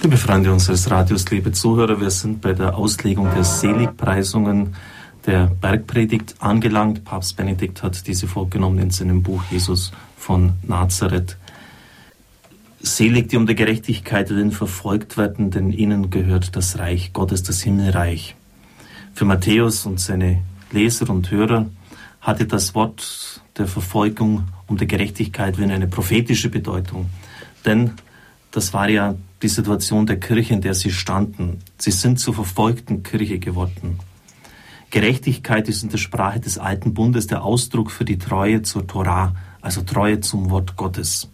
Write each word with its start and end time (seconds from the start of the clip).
Liebe 0.00 0.16
Freunde 0.16 0.52
unseres 0.52 0.88
Radios, 0.92 1.28
liebe 1.28 1.50
Zuhörer, 1.50 2.00
wir 2.00 2.10
sind 2.10 2.40
bei 2.40 2.52
der 2.52 2.76
Auslegung 2.76 3.28
der 3.34 3.42
Seligpreisungen 3.42 4.76
der 5.26 5.46
Bergpredigt 5.46 6.36
angelangt. 6.38 7.04
Papst 7.04 7.36
Benedikt 7.36 7.82
hat 7.82 8.06
diese 8.06 8.28
vorgenommen 8.28 8.78
in 8.78 8.90
seinem 8.92 9.24
Buch 9.24 9.42
Jesus 9.50 9.90
von 10.16 10.52
Nazareth. 10.62 11.36
Selig, 12.80 13.30
die 13.30 13.36
um 13.36 13.46
der 13.46 13.56
Gerechtigkeit 13.56 14.30
willen 14.30 14.52
verfolgt 14.52 15.16
werden, 15.16 15.50
denn 15.50 15.72
ihnen 15.72 16.10
gehört 16.10 16.54
das 16.54 16.78
Reich 16.78 17.12
Gottes, 17.12 17.42
das 17.42 17.60
Himmelreich. 17.62 18.36
Für 19.14 19.24
Matthäus 19.24 19.84
und 19.84 19.98
seine 19.98 20.42
Leser 20.70 21.10
und 21.10 21.28
Hörer 21.32 21.66
hatte 22.20 22.46
das 22.46 22.76
Wort 22.76 23.42
der 23.56 23.66
Verfolgung 23.66 24.44
um 24.68 24.76
der 24.76 24.86
Gerechtigkeit 24.86 25.58
willen 25.58 25.72
eine 25.72 25.88
prophetische 25.88 26.50
Bedeutung. 26.50 27.06
Denn 27.64 27.94
das 28.52 28.72
war 28.72 28.88
ja 28.88 29.16
die 29.42 29.48
Situation 29.48 30.06
der 30.06 30.18
Kirche, 30.18 30.54
in 30.54 30.60
der 30.60 30.74
sie 30.74 30.90
standen. 30.90 31.58
Sie 31.78 31.90
sind 31.90 32.18
zur 32.18 32.34
verfolgten 32.34 33.02
Kirche 33.02 33.38
geworden. 33.38 33.98
Gerechtigkeit 34.90 35.68
ist 35.68 35.82
in 35.82 35.90
der 35.90 35.98
Sprache 35.98 36.40
des 36.40 36.58
alten 36.58 36.94
Bundes 36.94 37.26
der 37.26 37.44
Ausdruck 37.44 37.90
für 37.90 38.04
die 38.04 38.18
Treue 38.18 38.62
zur 38.62 38.86
Torah, 38.86 39.34
also 39.60 39.82
Treue 39.82 40.20
zum 40.20 40.50
Wort 40.50 40.76
Gottes. 40.76 41.30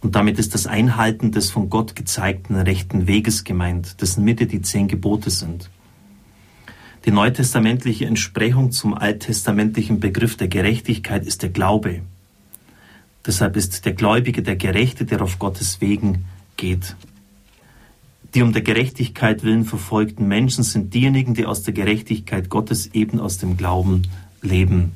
Und 0.00 0.14
damit 0.14 0.38
ist 0.38 0.54
das 0.54 0.68
Einhalten 0.68 1.32
des 1.32 1.50
von 1.50 1.68
Gott 1.68 1.96
gezeigten 1.96 2.54
rechten 2.54 3.08
Weges 3.08 3.42
gemeint, 3.42 4.00
dessen 4.00 4.24
Mitte 4.24 4.46
die 4.46 4.62
zehn 4.62 4.86
Gebote 4.86 5.30
sind. 5.30 5.70
Die 7.04 7.10
neutestamentliche 7.10 8.06
Entsprechung 8.06 8.70
zum 8.70 8.94
alttestamentlichen 8.94 9.98
Begriff 9.98 10.36
der 10.36 10.48
Gerechtigkeit 10.48 11.26
ist 11.26 11.42
der 11.42 11.50
Glaube. 11.50 12.02
Deshalb 13.26 13.56
ist 13.56 13.84
der 13.84 13.92
Gläubige 13.94 14.42
der 14.42 14.56
Gerechte, 14.56 15.04
der 15.04 15.22
auf 15.22 15.40
Gottes 15.40 15.80
Wegen 15.80 16.24
geht. 16.58 16.94
Die 18.34 18.42
um 18.42 18.52
der 18.52 18.60
Gerechtigkeit 18.60 19.42
willen 19.42 19.64
verfolgten 19.64 20.28
Menschen 20.28 20.62
sind 20.62 20.92
diejenigen, 20.92 21.32
die 21.32 21.46
aus 21.46 21.62
der 21.62 21.72
Gerechtigkeit 21.72 22.50
Gottes 22.50 22.88
eben 22.92 23.20
aus 23.20 23.38
dem 23.38 23.56
Glauben 23.56 24.02
leben. 24.42 24.92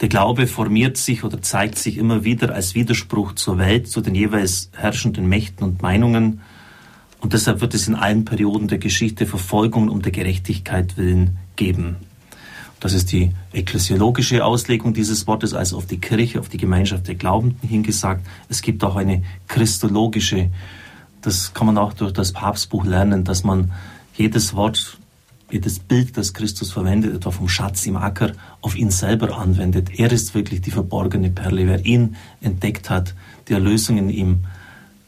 Der 0.00 0.08
Glaube 0.08 0.46
formiert 0.46 0.96
sich 0.96 1.24
oder 1.24 1.40
zeigt 1.42 1.78
sich 1.78 1.96
immer 1.96 2.24
wieder 2.24 2.54
als 2.54 2.74
Widerspruch 2.74 3.34
zur 3.34 3.58
Welt, 3.58 3.88
zu 3.88 4.00
den 4.00 4.14
jeweils 4.14 4.70
herrschenden 4.76 5.28
Mächten 5.28 5.64
und 5.64 5.82
Meinungen. 5.82 6.40
Und 7.20 7.32
deshalb 7.32 7.60
wird 7.60 7.74
es 7.74 7.88
in 7.88 7.96
allen 7.96 8.24
Perioden 8.24 8.68
der 8.68 8.78
Geschichte 8.78 9.26
Verfolgungen 9.26 9.88
um 9.88 10.02
der 10.02 10.12
Gerechtigkeit 10.12 10.96
willen 10.96 11.38
geben. 11.56 11.96
Das 12.80 12.92
ist 12.92 13.10
die 13.10 13.32
ekklesiologische 13.52 14.44
Auslegung 14.44 14.94
dieses 14.94 15.26
Wortes, 15.26 15.52
also 15.52 15.76
auf 15.76 15.86
die 15.86 15.98
Kirche, 15.98 16.38
auf 16.38 16.48
die 16.48 16.58
Gemeinschaft 16.58 17.08
der 17.08 17.16
Glaubenden 17.16 17.68
hingesagt. 17.68 18.24
Es 18.48 18.62
gibt 18.62 18.84
auch 18.84 18.94
eine 18.94 19.24
christologische, 19.48 20.50
das 21.20 21.52
kann 21.54 21.66
man 21.66 21.78
auch 21.78 21.92
durch 21.92 22.12
das 22.12 22.32
Papstbuch 22.32 22.84
lernen, 22.84 23.24
dass 23.24 23.42
man 23.42 23.72
jedes 24.14 24.54
Wort, 24.54 24.96
jedes 25.50 25.80
Bild, 25.80 26.16
das 26.16 26.34
Christus 26.34 26.70
verwendet, 26.70 27.16
etwa 27.16 27.32
vom 27.32 27.48
Schatz 27.48 27.84
im 27.86 27.96
Acker, 27.96 28.32
auf 28.60 28.76
ihn 28.76 28.90
selber 28.90 29.36
anwendet. 29.36 29.98
Er 29.98 30.12
ist 30.12 30.34
wirklich 30.34 30.60
die 30.60 30.70
verborgene 30.70 31.30
Perle. 31.30 31.66
Wer 31.66 31.84
ihn 31.84 32.14
entdeckt 32.40 32.90
hat, 32.90 33.14
die 33.48 33.54
Erlösung 33.54 33.98
in 33.98 34.08
ihm, 34.08 34.44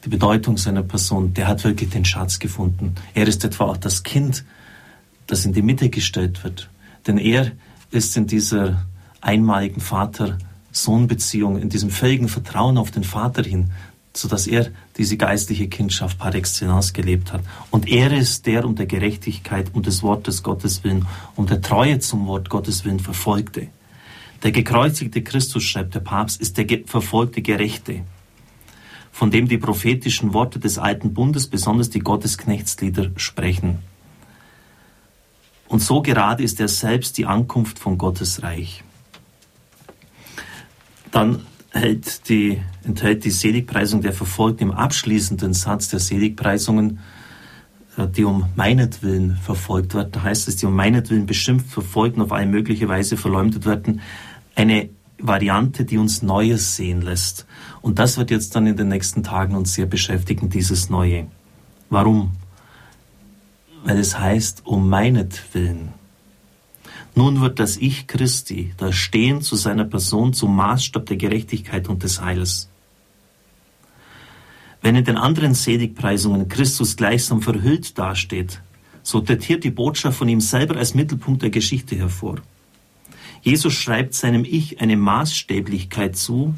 die 0.05 0.09
Bedeutung 0.09 0.57
seiner 0.57 0.83
Person, 0.83 1.35
der 1.35 1.47
hat 1.47 1.63
wirklich 1.63 1.91
den 1.91 2.05
Schatz 2.05 2.41
gefunden. 2.41 2.97
Er 3.15 3.29
ist 3.29 3.45
etwa 3.45 3.65
auch 3.65 3.77
das 3.77 4.03
Kind, 4.03 4.45
das 5.29 5.45
in 5.45 5.53
die 5.53 5.63
Mitte 5.63 5.89
gestellt 5.89 6.43
wird 6.43 6.69
denn 7.07 7.19
er 7.19 7.53
ist 7.91 8.17
in 8.17 8.27
dieser 8.27 8.87
einmaligen 9.21 9.81
Vater-Sohn-Beziehung, 9.81 11.59
in 11.59 11.69
diesem 11.69 11.91
völligen 11.91 12.29
Vertrauen 12.29 12.79
auf 12.79 12.91
den 12.91 13.05
Vater 13.05 13.43
hin, 13.43 13.71
sodass 14.15 14.47
er 14.47 14.71
diese 14.97 15.17
geistliche 15.17 15.69
Kindschaft 15.69 16.19
par 16.19 16.35
excellence 16.35 16.93
gelebt 16.93 17.33
hat. 17.33 17.43
Und 17.71 17.89
er 17.89 18.13
ist 18.13 18.47
der 18.47 18.65
um 18.65 18.75
der 18.75 18.87
Gerechtigkeit, 18.87 19.71
um 19.73 19.83
des 19.83 20.03
Wortes 20.03 20.43
Gottes 20.43 20.83
willen, 20.85 21.07
um 21.37 21.47
der 21.47 21.61
Treue 21.61 21.99
zum 22.01 22.27
Wort 22.27 22.51
Gottes 22.51 22.85
willen 22.85 23.01
verfolgte. 23.01 23.69
Der 24.43 24.53
gekreuzigte 24.53 25.23
Christus, 25.23 25.63
schreibt 25.63 25.95
der 25.95 26.01
Papst, 26.01 26.41
ist 26.41 26.57
der 26.57 26.67
verfolgte 26.87 27.43
Gerechte, 27.43 28.01
von 29.13 29.31
dem 29.31 29.49
die 29.49 29.59
prophetischen 29.59 30.33
Worte 30.33 30.59
des 30.59 30.79
alten 30.79 31.13
Bundes, 31.13 31.47
besonders 31.47 31.91
die 31.91 31.99
Gottesknechtslieder, 32.01 33.11
sprechen. 33.17 33.79
Und 35.71 35.81
so 35.81 36.03
gerade 36.03 36.43
ist 36.43 36.59
er 36.59 36.67
selbst 36.67 37.17
die 37.17 37.27
Ankunft 37.27 37.79
von 37.79 37.97
Gottes 37.97 38.43
Reich. 38.43 38.83
Dann 41.13 41.47
hält 41.71 42.29
die, 42.29 42.61
enthält 42.83 43.25
die 43.25 43.31
Seligpreisung 43.31 44.03
der 44.03 44.13
Verfolgten 44.13 44.65
im 44.65 44.73
abschließenden 44.73 45.55
Satz 45.55 45.89
der 45.89 46.01
Seligpreisungen, 46.01 46.99
äh, 47.97 48.09
die 48.09 48.25
um 48.25 48.47
meinetwillen 48.57 49.37
verfolgt 49.37 49.95
werden, 49.95 50.11
da 50.11 50.25
heißt 50.25 50.49
es, 50.49 50.57
die 50.57 50.67
um 50.67 50.75
meinetwillen 50.75 51.27
beschimpft, 51.27 51.71
verfolgt 51.71 52.17
und 52.17 52.23
auf 52.23 52.33
alle 52.33 52.47
mögliche 52.47 52.89
Weise 52.89 53.17
verleumdet 53.17 53.65
werden, 53.65 54.01
eine 54.57 54.91
Variante, 55.19 55.85
die 55.85 55.99
uns 55.99 56.21
Neues 56.21 56.75
sehen 56.75 57.01
lässt. 57.01 57.47
Und 57.81 58.01
das 58.01 58.19
wird 58.19 58.33
jetzt 58.33 58.57
dann 58.57 58.67
in 58.67 58.77
den 58.77 58.89
nächsten 58.89 59.23
Tagen 59.23 59.55
uns 59.55 59.75
sehr 59.75 59.87
beschäftigen, 59.87 60.51
dieses 60.51 60.91
Neue. 60.91 61.29
Warum? 61.91 62.33
Weil 63.85 63.99
es 63.99 64.19
heißt, 64.19 64.67
um 64.67 64.89
meinetwillen. 64.89 65.89
Nun 67.15 67.41
wird 67.41 67.59
das 67.59 67.77
Ich 67.77 68.07
Christi, 68.07 68.73
das 68.77 68.95
Stehen 68.95 69.43
zu 69.43 69.57
seiner 69.57 69.85
Person 69.85 70.33
zum 70.33 70.55
Maßstab 70.55 71.07
der 71.07 71.17
Gerechtigkeit 71.17 71.89
und 71.89 72.03
des 72.03 72.21
Heils. 72.21 72.69
Wenn 74.83 74.97
in 74.97 75.05
den 75.05 75.17
anderen 75.17 75.55
Seligpreisungen 75.55 76.49
Christus 76.49 76.97
gleichsam 76.97 77.43
verhüllt 77.43 77.99
dasteht, 77.99 78.63
so 79.03 79.21
datiert 79.21 79.65
die 79.65 79.71
Botschaft 79.71 80.19
von 80.19 80.29
ihm 80.29 80.41
selber 80.41 80.77
als 80.77 80.95
Mittelpunkt 80.95 81.43
der 81.43 81.51
Geschichte 81.51 81.97
hervor. 81.97 82.37
Jesus 83.43 83.75
schreibt 83.75 84.15
seinem 84.15 84.45
Ich 84.45 84.81
eine 84.81 84.97
Maßstäblichkeit 84.97 86.17
zu, 86.17 86.55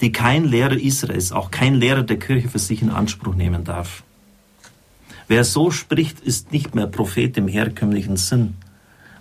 die 0.00 0.12
kein 0.12 0.44
Lehrer 0.44 0.76
Israels, 0.76 1.32
auch 1.32 1.50
kein 1.50 1.74
Lehrer 1.74 2.02
der 2.02 2.18
Kirche 2.18 2.48
für 2.48 2.58
sich 2.58 2.82
in 2.82 2.90
Anspruch 2.90 3.34
nehmen 3.34 3.64
darf. 3.64 4.02
Wer 5.28 5.44
so 5.44 5.70
spricht, 5.70 6.20
ist 6.20 6.52
nicht 6.52 6.74
mehr 6.74 6.86
Prophet 6.86 7.36
im 7.36 7.48
herkömmlichen 7.48 8.16
Sinn, 8.16 8.54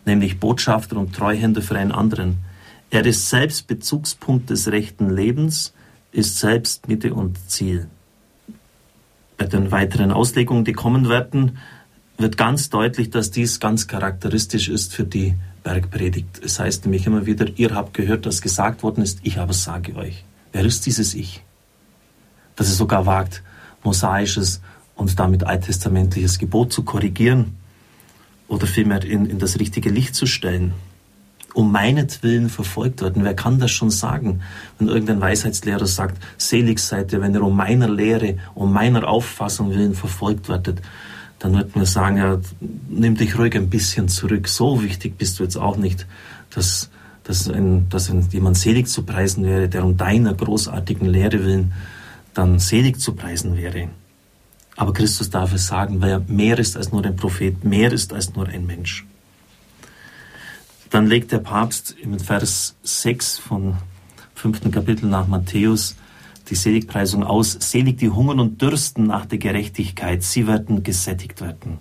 nämlich 0.06 0.40
Botschafter 0.40 0.96
und 0.96 1.14
Treuhänder 1.14 1.62
für 1.62 1.78
einen 1.78 1.92
anderen. 1.92 2.38
Er 2.90 3.06
ist 3.06 3.30
selbst 3.30 3.68
Bezugspunkt 3.68 4.50
des 4.50 4.72
rechten 4.72 5.10
Lebens, 5.10 5.74
ist 6.14 6.40
selbst 6.40 6.88
Mitte 6.88 7.14
und 7.14 7.38
Ziel. 7.50 7.88
Bei 9.36 9.46
den 9.46 9.72
weiteren 9.72 10.12
Auslegungen, 10.12 10.64
die 10.64 10.72
kommen 10.72 11.10
werden, 11.10 11.58
wird 12.18 12.38
ganz 12.38 12.70
deutlich, 12.70 13.10
dass 13.10 13.30
dies 13.30 13.60
ganz 13.60 13.88
charakteristisch 13.88 14.70
ist 14.70 14.96
für 14.96 15.04
die 15.04 15.36
Bergpredigt. 15.62 16.42
Es 16.42 16.58
heißt 16.58 16.86
nämlich 16.86 17.06
immer 17.06 17.26
wieder, 17.26 17.46
ihr 17.58 17.76
habt 17.76 17.94
gehört, 17.94 18.26
dass 18.26 18.42
gesagt 18.42 18.82
worden 18.82 19.04
ist, 19.04 19.20
ich 19.24 19.38
aber 19.40 19.54
sage 19.54 19.96
euch. 19.98 20.24
Wer 20.54 20.64
ist 20.64 20.86
dieses 20.86 21.14
Ich? 21.14 21.44
Dass 22.56 22.70
es 22.70 22.78
sogar 22.78 23.06
wagt, 23.06 23.44
mosaisches 23.84 24.62
und 24.98 25.18
damit 25.20 25.46
alttestamentliches 25.46 26.40
Gebot 26.40 26.74
zu 26.74 26.84
korrigieren 26.84 27.56
oder 28.48 28.68
vielmehr 28.68 29.04
in, 29.04 29.26
in 29.26 29.40
das 29.40 29.60
richtige 29.60 29.90
Licht 29.90 30.16
zu 30.16 30.26
stellen. 30.26 30.74
Um 31.54 31.72
meinetwillen 31.72 32.50
verfolgt 32.50 33.02
werden. 33.02 33.24
Wer 33.24 33.34
kann 33.34 33.60
das 33.60 33.72
schon 33.72 33.90
sagen, 33.90 34.42
wenn 34.78 34.90
irgendein 34.90 35.22
Weisheitslehrer 35.22 35.88
sagt, 35.88 36.22
selig 36.38 36.80
seid 36.80 37.14
ihr, 37.14 37.22
wenn 37.22 37.34
ihr 37.34 37.42
um 37.42 37.56
meiner 37.56 37.90
Lehre, 37.90 38.38
um 38.54 38.72
meiner 38.74 39.08
Auffassung 39.08 39.72
willen 39.72 39.96
verfolgt 39.96 40.50
werdet, 40.50 40.82
dann 41.40 41.54
wird 41.54 41.76
man 41.76 41.86
sagen, 41.86 42.18
ja, 42.18 42.40
nimm 42.90 43.16
dich 43.16 43.38
ruhig 43.38 43.56
ein 43.56 43.70
bisschen 43.70 44.08
zurück. 44.08 44.48
So 44.48 44.84
wichtig 44.84 45.18
bist 45.18 45.40
du 45.40 45.44
jetzt 45.44 45.58
auch 45.58 45.78
nicht, 45.78 46.06
dass, 46.52 46.90
dass, 47.24 47.50
ein, 47.50 47.90
dass 47.90 48.10
ein, 48.10 48.28
jemand 48.32 48.58
selig 48.58 48.88
zu 48.88 49.04
preisen 49.04 49.44
wäre, 49.46 49.68
der 49.68 49.84
um 49.84 49.98
deiner 49.98 50.34
großartigen 50.34 51.08
Lehre 51.08 51.44
willen 51.44 51.74
dann 52.34 52.60
selig 52.60 53.00
zu 53.00 53.14
preisen 53.14 53.58
wäre. 53.58 53.90
Aber 54.78 54.94
Christus 54.94 55.30
darf 55.30 55.54
es 55.54 55.68
sagen, 55.68 56.00
weil 56.02 56.12
er 56.12 56.20
mehr 56.28 56.58
ist 56.60 56.78
als 56.78 56.92
nur 56.92 57.04
ein 57.04 57.16
Prophet, 57.16 57.66
mehr 57.66 57.92
ist 57.92 58.14
als 58.14 58.36
nur 58.36 58.48
ein 58.48 58.66
Mensch. 58.66 59.06
Dann 60.92 61.08
legt 61.08 61.32
der 61.32 61.40
Papst 61.40 61.96
im 62.02 62.18
Vers 62.20 62.76
6 62.84 63.40
von 63.40 63.78
5. 64.36 64.72
Kapitel 64.72 65.08
nach 65.08 65.28
Matthäus 65.28 65.96
die 66.50 66.56
Seligpreisung 66.56 67.24
aus. 67.24 67.58
Selig 67.60 67.98
die 67.98 68.10
hungern 68.10 68.40
und 68.40 68.62
dürsten 68.62 69.08
nach 69.08 69.26
der 69.26 69.40
Gerechtigkeit, 69.40 70.24
sie 70.24 70.48
werden 70.48 70.84
gesättigt 70.84 71.42
werden. 71.42 71.80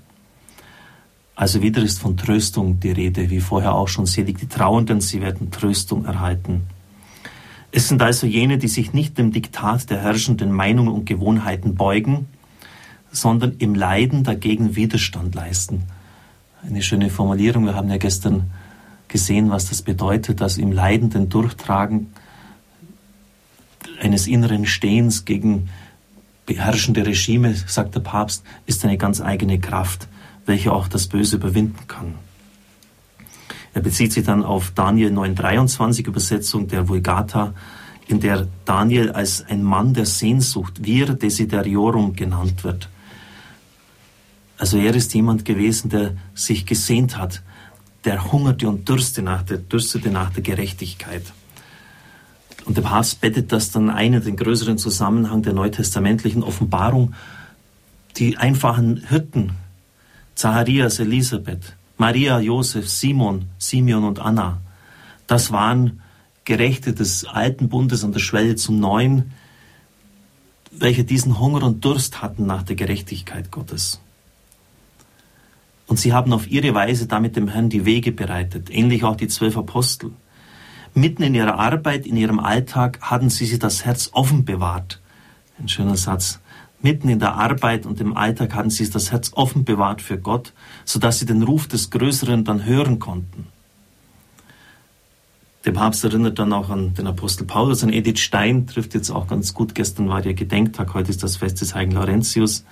Also 1.37 1.60
wieder 1.60 1.82
ist 1.82 2.00
von 2.00 2.16
Tröstung 2.16 2.81
die 2.81 2.93
Rede, 2.93 3.28
wie 3.28 3.40
vorher 3.40 3.75
auch 3.75 3.88
schon 3.88 4.06
selig 4.06 4.38
die 4.38 4.48
Trauenden, 4.48 5.02
sie 5.02 5.20
werden 5.20 5.50
Tröstung 5.50 6.06
erhalten. 6.06 6.62
Es 7.72 7.88
sind 7.88 8.00
also 8.00 8.26
jene, 8.26 8.56
die 8.56 8.69
sich 8.69 8.94
nicht 8.94 9.19
dem 9.19 9.32
Diktat 9.32 9.90
der 9.90 10.00
herrschenden 10.00 10.50
Meinungen 10.50 10.94
und 10.94 11.04
Gewohnheiten 11.04 11.75
beugen, 11.75 12.26
sondern 13.16 13.56
im 13.58 13.74
Leiden 13.74 14.24
dagegen 14.24 14.76
Widerstand 14.76 15.34
leisten. 15.34 15.84
Eine 16.62 16.82
schöne 16.82 17.10
Formulierung. 17.10 17.64
Wir 17.64 17.74
haben 17.74 17.88
ja 17.88 17.96
gestern 17.96 18.50
gesehen, 19.08 19.50
was 19.50 19.68
das 19.68 19.82
bedeutet, 19.82 20.40
dass 20.40 20.58
im 20.58 20.72
leidenden 20.72 21.28
Durchtragen 21.28 22.08
eines 24.00 24.26
inneren 24.26 24.66
Stehens 24.66 25.24
gegen 25.24 25.68
beherrschende 26.44 27.06
Regime, 27.06 27.54
sagt 27.54 27.94
der 27.94 28.00
Papst, 28.00 28.44
ist 28.66 28.84
eine 28.84 28.98
ganz 28.98 29.20
eigene 29.20 29.58
Kraft, 29.58 30.08
welche 30.44 30.72
auch 30.72 30.88
das 30.88 31.06
Böse 31.06 31.36
überwinden 31.36 31.86
kann. 31.88 32.14
Er 33.74 33.82
bezieht 33.82 34.12
sich 34.12 34.24
dann 34.24 34.44
auf 34.44 34.72
Daniel 34.74 35.12
9,23 35.12 36.06
Übersetzung 36.06 36.69
der 36.69 36.88
Vulgata, 36.88 37.54
in 38.06 38.20
der 38.20 38.46
Daniel 38.64 39.10
als 39.10 39.44
ein 39.48 39.62
Mann 39.62 39.92
der 39.92 40.06
Sehnsucht, 40.06 40.80
vir 40.84 41.14
desideriorum 41.14 42.14
genannt 42.14 42.62
wird. 42.62 42.88
Also 44.58 44.79
er 44.79 44.94
ist 44.94 45.14
jemand 45.14 45.44
gewesen, 45.44 45.91
der 45.91 46.17
sich 46.35 46.67
gesehnt 46.67 47.19
hat, 47.19 47.43
der 48.05 48.32
hungerte 48.32 48.69
und 48.69 48.88
dürstete 48.88 49.23
nach 49.23 49.43
der, 49.43 49.58
dürstete 49.58 50.11
nach 50.11 50.31
der 50.31 50.43
Gerechtigkeit. 50.43 51.25
Und 52.64 52.76
der 52.76 52.82
Papst 52.82 53.20
bettet 53.20 53.53
das 53.53 53.70
dann 53.70 53.91
ein 53.91 54.14
in 54.14 54.25
den 54.25 54.37
größeren 54.37 54.79
Zusammenhang 54.79 55.43
der 55.43 55.53
neutestamentlichen 55.53 56.43
Offenbarung. 56.43 57.14
Die 58.17 58.37
einfachen 58.37 59.06
Hirten, 59.08 59.53
Zacharias, 60.35 60.99
Elisabeth, 60.99 61.76
Maria, 61.99 62.41
Josef, 62.41 62.88
Simon, 62.88 63.47
Simeon 63.58 64.05
und 64.05 64.19
Anna, 64.19 64.61
das 65.26 65.53
waren 65.53 66.00
Gerechte 66.44 66.93
des 66.93 67.25
alten 67.25 67.69
Bundes 67.69 68.05
an 68.05 68.12
der 68.12 68.20
Schwelle 68.20 68.56
zum 68.56 68.79
neuen, 68.79 69.32
welche 70.70 71.05
diesen 71.05 71.38
Hunger 71.38 71.62
und 71.64 71.85
Durst 71.85 72.23
hatten 72.23 72.47
nach 72.47 72.62
der 72.62 72.76
Gerechtigkeit 72.76 73.50
Gottes. 73.50 74.00
Und 75.86 75.98
sie 75.98 76.12
haben 76.12 76.32
auf 76.32 76.48
ihre 76.48 76.74
Weise 76.74 77.06
damit 77.06 77.36
dem 77.36 77.48
Herrn 77.48 77.68
die 77.68 77.84
Wege 77.84 78.12
bereitet, 78.12 78.70
ähnlich 78.70 79.04
auch 79.04 79.16
die 79.16 79.28
zwölf 79.28 79.56
Apostel. 79.56 80.12
Mitten 80.94 81.22
in 81.22 81.34
ihrer 81.34 81.58
Arbeit, 81.58 82.06
in 82.06 82.16
ihrem 82.16 82.40
Alltag 82.40 82.98
hatten 83.02 83.30
sie 83.30 83.46
sich 83.46 83.58
das 83.58 83.84
Herz 83.84 84.10
offen 84.12 84.44
bewahrt. 84.44 85.00
Ein 85.58 85.68
schöner 85.68 85.96
Satz. 85.96 86.40
Mitten 86.82 87.08
in 87.08 87.18
der 87.18 87.34
Arbeit 87.34 87.86
und 87.86 88.00
im 88.00 88.16
Alltag 88.16 88.54
hatten 88.54 88.70
sie 88.70 88.88
das 88.88 89.12
Herz 89.12 89.32
offen 89.34 89.64
bewahrt 89.64 90.02
für 90.02 90.18
Gott, 90.18 90.52
sodass 90.84 91.18
sie 91.18 91.26
den 91.26 91.42
Ruf 91.42 91.68
des 91.68 91.90
Größeren 91.90 92.44
dann 92.44 92.64
hören 92.64 92.98
konnten. 92.98 93.46
Der 95.64 95.72
Papst 95.72 96.04
erinnert 96.04 96.38
dann 96.38 96.52
auch 96.52 96.70
an 96.70 96.94
den 96.94 97.08
Apostel 97.08 97.44
Paulus, 97.44 97.82
an 97.82 97.92
Edith 97.92 98.20
Stein, 98.20 98.66
trifft 98.66 98.94
jetzt 98.94 99.10
auch 99.10 99.26
ganz 99.26 99.52
gut. 99.52 99.74
Gestern 99.74 100.08
war 100.08 100.22
der 100.22 100.34
Gedenktag, 100.34 100.94
heute 100.94 101.10
ist 101.10 101.22
das 101.22 101.36
Fest 101.36 101.60
des 101.60 101.74
heiligen 101.74 101.92
Laurentius 101.92 102.64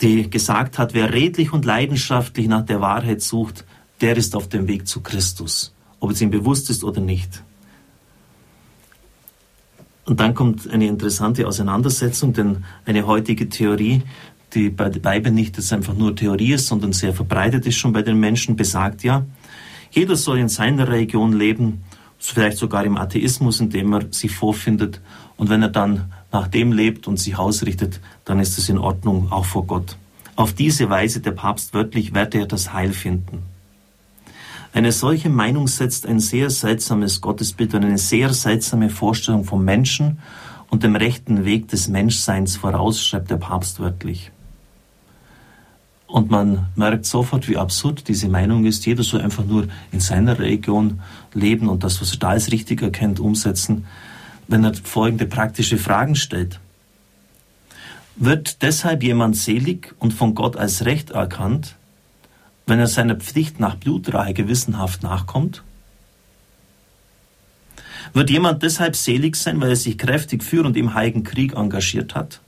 die 0.00 0.28
gesagt 0.28 0.78
hat, 0.78 0.94
wer 0.94 1.12
redlich 1.12 1.52
und 1.52 1.64
leidenschaftlich 1.64 2.48
nach 2.48 2.64
der 2.64 2.80
Wahrheit 2.80 3.22
sucht, 3.22 3.64
der 4.00 4.16
ist 4.16 4.36
auf 4.36 4.48
dem 4.48 4.68
Weg 4.68 4.86
zu 4.86 5.00
Christus, 5.00 5.74
ob 6.00 6.10
es 6.10 6.20
ihm 6.20 6.30
bewusst 6.30 6.68
ist 6.70 6.84
oder 6.84 7.00
nicht. 7.00 7.42
Und 10.04 10.20
dann 10.20 10.34
kommt 10.34 10.70
eine 10.70 10.86
interessante 10.86 11.46
Auseinandersetzung, 11.46 12.32
denn 12.32 12.64
eine 12.84 13.06
heutige 13.06 13.48
Theorie, 13.48 14.02
die 14.54 14.70
bei 14.70 14.90
Weiben 15.02 15.34
nicht 15.34 15.56
jetzt 15.56 15.72
einfach 15.72 15.94
nur 15.94 16.14
Theorie 16.14 16.52
ist, 16.52 16.68
sondern 16.68 16.92
sehr 16.92 17.12
verbreitet 17.12 17.66
ist 17.66 17.76
schon 17.76 17.92
bei 17.92 18.02
den 18.02 18.20
Menschen, 18.20 18.54
besagt 18.54 19.02
ja, 19.02 19.26
jeder 19.90 20.16
soll 20.16 20.38
in 20.38 20.48
seiner 20.48 20.88
Religion 20.88 21.32
leben, 21.32 21.82
vielleicht 22.18 22.58
sogar 22.58 22.84
im 22.84 22.96
Atheismus, 22.96 23.60
indem 23.60 23.92
er 23.94 24.12
sich 24.12 24.30
vorfindet. 24.30 25.00
Und 25.36 25.48
wenn 25.48 25.62
er 25.62 25.68
dann 25.68 26.12
nach 26.36 26.48
dem 26.48 26.70
lebt 26.70 27.08
und 27.08 27.18
sich 27.18 27.38
ausrichtet, 27.38 27.98
dann 28.26 28.40
ist 28.40 28.58
es 28.58 28.68
in 28.68 28.76
Ordnung, 28.76 29.32
auch 29.32 29.46
vor 29.46 29.66
Gott. 29.66 29.96
Auf 30.36 30.52
diese 30.52 30.90
Weise, 30.90 31.20
der 31.20 31.30
Papst 31.30 31.72
wörtlich, 31.72 32.12
werde 32.12 32.40
er 32.40 32.46
das 32.46 32.74
Heil 32.74 32.92
finden. 32.92 33.38
Eine 34.74 34.92
solche 34.92 35.30
Meinung 35.30 35.66
setzt 35.66 36.04
ein 36.04 36.20
sehr 36.20 36.50
seltsames 36.50 37.22
Gottesbild 37.22 37.72
und 37.72 37.86
eine 37.86 37.96
sehr 37.96 38.34
seltsame 38.34 38.90
Vorstellung 38.90 39.44
vom 39.44 39.64
Menschen 39.64 40.18
und 40.68 40.82
dem 40.82 40.94
rechten 40.94 41.46
Weg 41.46 41.68
des 41.68 41.88
Menschseins 41.88 42.58
voraus, 42.58 43.02
schreibt 43.02 43.30
der 43.30 43.38
Papst 43.38 43.80
wörtlich. 43.80 44.30
Und 46.06 46.30
man 46.30 46.66
merkt 46.76 47.06
sofort, 47.06 47.48
wie 47.48 47.56
absurd 47.56 48.08
diese 48.08 48.28
Meinung 48.28 48.66
ist. 48.66 48.84
Jeder 48.84 49.02
soll 49.02 49.22
einfach 49.22 49.46
nur 49.46 49.68
in 49.90 50.00
seiner 50.00 50.38
Religion 50.38 51.00
leben 51.32 51.70
und 51.70 51.82
das, 51.82 52.02
was 52.02 52.12
er 52.12 52.18
da 52.18 52.28
als 52.28 52.52
richtig 52.52 52.82
erkennt, 52.82 53.20
umsetzen 53.20 53.86
wenn 54.48 54.64
er 54.64 54.74
folgende 54.74 55.26
praktische 55.26 55.78
Fragen 55.78 56.16
stellt. 56.16 56.60
Wird 58.16 58.62
deshalb 58.62 59.02
jemand 59.02 59.36
selig 59.36 59.94
und 59.98 60.12
von 60.12 60.34
Gott 60.34 60.56
als 60.56 60.84
recht 60.84 61.10
erkannt, 61.10 61.76
wenn 62.66 62.78
er 62.78 62.86
seiner 62.86 63.16
Pflicht 63.16 63.60
nach 63.60 63.76
Blutrache 63.76 64.34
gewissenhaft 64.34 65.02
nachkommt? 65.02 65.62
Wird 68.14 68.30
jemand 68.30 68.62
deshalb 68.62 68.96
selig 68.96 69.36
sein, 69.36 69.60
weil 69.60 69.70
er 69.70 69.76
sich 69.76 69.98
kräftig 69.98 70.42
für 70.42 70.64
und 70.64 70.76
im 70.76 70.94
Heiligen 70.94 71.24
Krieg 71.24 71.54
engagiert 71.54 72.14
hat? 72.14 72.40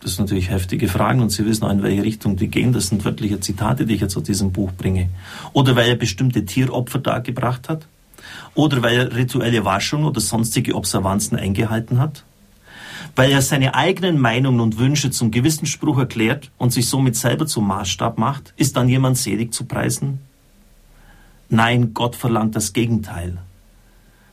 Das 0.00 0.16
sind 0.16 0.24
natürlich 0.24 0.50
heftige 0.50 0.88
Fragen 0.88 1.20
und 1.20 1.30
Sie 1.30 1.44
wissen 1.46 1.64
auch, 1.64 1.70
in 1.70 1.82
welche 1.82 2.02
Richtung 2.02 2.36
die 2.36 2.48
gehen. 2.48 2.72
Das 2.72 2.88
sind 2.88 3.04
wörtliche 3.04 3.40
Zitate, 3.40 3.86
die 3.86 3.94
ich 3.94 4.00
jetzt 4.00 4.16
aus 4.16 4.22
diesem 4.22 4.52
Buch 4.52 4.72
bringe. 4.72 5.08
Oder 5.52 5.74
weil 5.76 5.88
er 5.88 5.96
bestimmte 5.96 6.44
Tieropfer 6.44 6.98
dargebracht 6.98 7.68
hat? 7.68 7.86
Oder 8.54 8.82
weil 8.82 8.96
er 8.96 9.16
rituelle 9.16 9.64
Waschung 9.64 10.04
oder 10.04 10.20
sonstige 10.20 10.74
Observanzen 10.74 11.38
eingehalten 11.38 11.98
hat? 11.98 12.24
Weil 13.14 13.30
er 13.30 13.42
seine 13.42 13.74
eigenen 13.74 14.18
Meinungen 14.20 14.60
und 14.60 14.78
Wünsche 14.78 15.10
zum 15.10 15.30
Gewissensspruch 15.30 15.98
erklärt 15.98 16.50
und 16.58 16.72
sich 16.72 16.88
somit 16.88 17.16
selber 17.16 17.46
zum 17.46 17.66
Maßstab 17.66 18.18
macht, 18.18 18.52
ist 18.56 18.76
dann 18.76 18.88
jemand 18.88 19.16
selig 19.16 19.52
zu 19.54 19.64
preisen? 19.64 20.20
Nein, 21.48 21.94
Gott 21.94 22.16
verlangt 22.16 22.56
das 22.56 22.72
Gegenteil. 22.72 23.38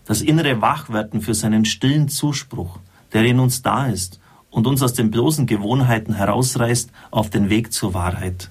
Das 0.05 0.21
innere 0.21 0.61
Wachwerden 0.61 1.21
für 1.21 1.33
seinen 1.33 1.63
stillen 1.63 2.09
Zuspruch, 2.09 2.79
der 3.13 3.23
in 3.25 3.39
uns 3.39 3.61
da 3.61 3.87
ist 3.87 4.19
und 4.49 4.67
uns 4.67 4.81
aus 4.81 4.93
den 4.93 5.11
bloßen 5.11 5.45
Gewohnheiten 5.45 6.13
herausreißt 6.13 6.91
auf 7.11 7.29
den 7.29 7.49
Weg 7.49 7.71
zur 7.71 7.93
Wahrheit. 7.93 8.49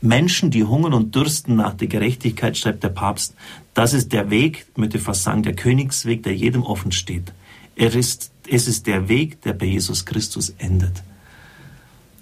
Menschen, 0.00 0.50
die 0.50 0.64
hungern 0.64 0.94
und 0.94 1.14
dürsten 1.14 1.56
nach 1.56 1.74
der 1.74 1.88
Gerechtigkeit, 1.88 2.56
schreibt 2.56 2.84
der 2.84 2.90
Papst, 2.90 3.34
das 3.74 3.92
ist 3.92 4.12
der 4.12 4.30
Weg, 4.30 4.66
möchte 4.76 4.98
fast 4.98 5.22
sagen, 5.22 5.42
der 5.42 5.54
Königsweg, 5.54 6.22
der 6.22 6.34
jedem 6.34 6.62
offen 6.62 6.92
steht. 6.92 7.32
Er 7.76 7.94
ist, 7.94 8.30
es 8.48 8.68
ist 8.68 8.86
der 8.86 9.08
Weg, 9.08 9.42
der 9.42 9.52
bei 9.52 9.66
Jesus 9.66 10.04
Christus 10.06 10.50
endet. 10.58 11.02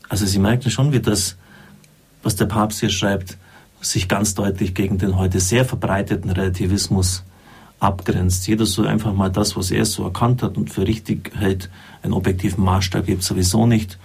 Also 0.08 0.26
Sie 0.26 0.38
merken 0.38 0.70
schon, 0.70 0.92
wie 0.92 1.00
das, 1.00 1.36
was 2.22 2.36
der 2.36 2.46
Papst 2.46 2.80
hier 2.80 2.90
schreibt, 2.90 3.38
sich 3.80 4.08
ganz 4.08 4.34
deutlich 4.34 4.74
gegen 4.74 4.98
den 4.98 5.16
heute 5.16 5.40
sehr 5.40 5.64
verbreiteten 5.64 6.30
Relativismus 6.30 7.24
abgrenzt. 7.80 8.46
Jeder 8.46 8.66
soll 8.66 8.86
einfach 8.86 9.12
mal 9.12 9.30
das, 9.30 9.56
was 9.56 9.70
er 9.70 9.84
so 9.84 10.04
erkannt 10.04 10.42
hat 10.42 10.56
und 10.56 10.70
für 10.70 10.86
richtig 10.86 11.32
hält, 11.36 11.70
einen 12.02 12.14
objektiven 12.14 12.64
Maßstab 12.64 13.06
gibt 13.06 13.22
sowieso 13.22 13.66
nicht 13.66 13.98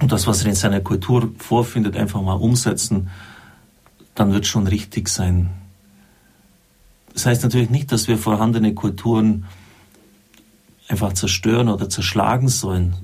und 0.00 0.12
das, 0.12 0.26
was 0.26 0.42
er 0.42 0.50
in 0.50 0.54
seiner 0.54 0.80
Kultur 0.80 1.32
vorfindet, 1.38 1.96
einfach 1.96 2.20
mal 2.20 2.34
umsetzen, 2.34 3.10
dann 4.14 4.32
wird 4.32 4.46
schon 4.46 4.66
richtig 4.66 5.08
sein. 5.08 5.50
Das 7.12 7.26
heißt 7.26 7.42
natürlich 7.44 7.70
nicht, 7.70 7.92
dass 7.92 8.08
wir 8.08 8.18
vorhandene 8.18 8.74
Kulturen 8.74 9.46
einfach 10.88 11.12
zerstören 11.12 11.68
oder 11.68 11.88
zerschlagen 11.88 12.48
sollen. 12.48 12.94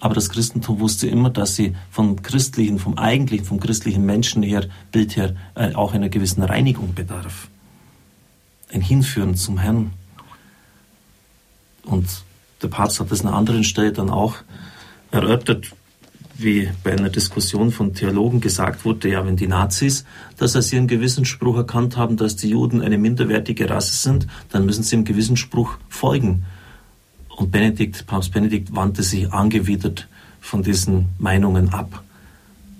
Aber 0.00 0.14
das 0.14 0.30
Christentum 0.30 0.80
wusste 0.80 1.08
immer, 1.08 1.28
dass 1.28 1.56
sie 1.56 1.74
vom 1.90 2.22
christlichen, 2.22 2.78
vom 2.78 2.96
eigentlichen, 2.98 3.44
vom 3.44 3.60
christlichen 3.60 4.06
Menschen 4.06 4.42
her, 4.42 4.66
Bild 4.92 5.16
her, 5.16 5.34
äh, 5.54 5.74
auch 5.74 5.92
einer 5.92 6.08
gewissen 6.08 6.42
Reinigung 6.42 6.94
bedarf. 6.94 7.48
Ein 8.72 8.80
Hinführen 8.80 9.34
zum 9.34 9.58
Herrn. 9.58 9.92
Und 11.84 12.06
der 12.62 12.68
Papst 12.68 13.00
hat 13.00 13.10
das 13.10 13.22
an 13.22 13.28
einer 13.28 13.36
anderen 13.36 13.64
Stelle 13.64 13.92
dann 13.92 14.10
auch 14.10 14.36
erörtert, 15.10 15.72
wie 16.38 16.70
bei 16.84 16.92
einer 16.92 17.10
Diskussion 17.10 17.72
von 17.72 17.94
Theologen 17.94 18.40
gesagt 18.40 18.84
wurde, 18.84 19.10
ja, 19.10 19.26
wenn 19.26 19.36
die 19.36 19.48
Nazis 19.48 20.04
das 20.36 20.54
als 20.54 20.72
ihren 20.72 20.86
Gewissensspruch 20.86 21.56
erkannt 21.56 21.96
haben, 21.96 22.16
dass 22.16 22.36
die 22.36 22.50
Juden 22.50 22.80
eine 22.80 22.96
minderwertige 22.96 23.68
Rasse 23.68 23.96
sind, 23.96 24.28
dann 24.50 24.64
müssen 24.64 24.84
sie 24.84 24.96
dem 24.96 25.04
Gewissensspruch 25.04 25.78
folgen. 25.88 26.44
Und 27.28 27.50
Benedikt, 27.50 28.06
Papst 28.06 28.32
Benedikt 28.32 28.74
wandte 28.74 29.02
sich 29.02 29.32
angewidert 29.32 30.08
von 30.40 30.62
diesen 30.62 31.08
Meinungen 31.18 31.70
ab. 31.74 32.02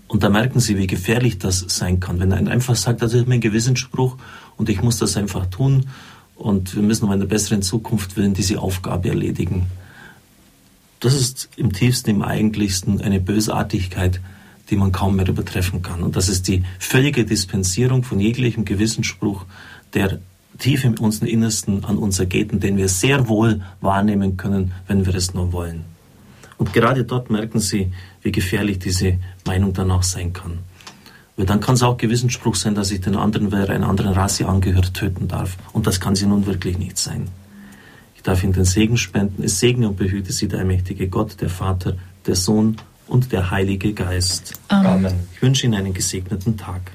Und 0.06 0.22
da 0.22 0.30
merken 0.30 0.58
Sie, 0.58 0.78
wie 0.78 0.86
gefährlich 0.86 1.38
das 1.38 1.64
sein 1.68 2.00
kann, 2.00 2.18
wenn 2.18 2.32
er 2.32 2.50
einfach 2.50 2.76
sagt, 2.76 3.02
das 3.02 3.12
ist 3.12 3.28
mein 3.28 3.42
Gewissensspruch 3.42 4.16
und 4.56 4.70
ich 4.70 4.82
muss 4.82 4.98
das 4.98 5.16
einfach 5.16 5.46
tun 5.46 5.86
und 6.34 6.74
wir 6.74 6.82
müssen 6.82 7.04
um 7.04 7.10
einer 7.10 7.26
besseren 7.26 7.62
Zukunft 7.62 8.16
willen 8.16 8.32
diese 8.32 8.60
Aufgabe 8.60 9.10
erledigen. 9.10 9.66
Das 11.00 11.14
ist 11.14 11.48
im 11.56 11.72
tiefsten, 11.72 12.10
im 12.10 12.22
eigentlichsten 12.22 13.00
eine 13.00 13.20
Bösartigkeit, 13.20 14.20
die 14.70 14.76
man 14.76 14.92
kaum 14.92 15.16
mehr 15.16 15.28
übertreffen 15.28 15.82
kann. 15.82 16.02
Und 16.02 16.16
das 16.16 16.28
ist 16.28 16.48
die 16.48 16.64
völlige 16.78 17.24
Dispensierung 17.24 18.02
von 18.02 18.20
jeglichem 18.20 18.64
Gewissensspruch, 18.64 19.44
der 19.94 20.18
tief 20.58 20.84
in 20.84 20.98
unserem 20.98 21.28
Innersten 21.28 21.84
an 21.84 21.98
uns 21.98 22.18
ergeht 22.18 22.52
und 22.52 22.62
den 22.62 22.76
wir 22.76 22.88
sehr 22.88 23.28
wohl 23.28 23.62
wahrnehmen 23.80 24.36
können, 24.36 24.72
wenn 24.86 25.06
wir 25.06 25.14
es 25.14 25.34
nur 25.34 25.52
wollen. 25.52 25.84
Und 26.58 26.72
gerade 26.72 27.04
dort 27.04 27.30
merken 27.30 27.60
Sie, 27.60 27.92
wie 28.22 28.32
gefährlich 28.32 28.80
diese 28.80 29.18
Meinung 29.46 29.72
dann 29.72 29.92
auch 29.92 30.02
sein 30.02 30.32
kann. 30.32 30.58
Weil 31.36 31.46
dann 31.46 31.60
kann 31.60 31.76
es 31.76 31.84
auch 31.84 31.96
Gewissensspruch 31.96 32.56
sein, 32.56 32.74
dass 32.74 32.90
ich 32.90 33.00
den 33.00 33.14
anderen, 33.14 33.52
wer 33.52 33.70
einer 33.70 33.88
anderen 33.88 34.12
Rasse 34.12 34.48
angehört, 34.48 34.92
töten 34.94 35.28
darf. 35.28 35.56
Und 35.72 35.86
das 35.86 36.00
kann 36.00 36.16
sie 36.16 36.26
nun 36.26 36.46
wirklich 36.46 36.78
nicht 36.78 36.98
sein. 36.98 37.28
Ich 38.18 38.24
darf 38.24 38.42
Ihnen 38.42 38.52
den 38.52 38.64
Segen 38.64 38.96
spenden. 38.96 39.44
Es 39.44 39.60
segne 39.60 39.88
und 39.88 39.96
behüte 39.96 40.32
Sie 40.32 40.48
der 40.48 40.58
allmächtige 40.58 41.08
Gott, 41.08 41.40
der 41.40 41.48
Vater, 41.48 41.96
der 42.26 42.34
Sohn 42.34 42.76
und 43.06 43.30
der 43.30 43.52
Heilige 43.52 43.94
Geist. 43.94 44.54
Amen. 44.66 45.14
Ich 45.32 45.40
wünsche 45.40 45.66
Ihnen 45.66 45.76
einen 45.76 45.94
gesegneten 45.94 46.56
Tag. 46.56 46.90